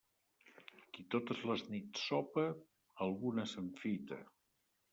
Qui 0.95 1.05
totes 1.15 1.43
les 1.49 1.65
nits 1.73 2.01
sopa, 2.07 2.47
alguna 3.07 3.47
s'enfita. 3.55 4.23